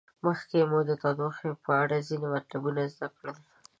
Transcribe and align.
مخکې 0.25 0.59
مو 0.69 0.79
د 0.89 0.91
تودوخې 1.01 1.49
په 1.65 1.71
اړه 1.83 1.97
ځینې 2.07 2.27
مطلبونه 2.35 2.81
زده 2.93 3.07
کړل. 3.15 3.37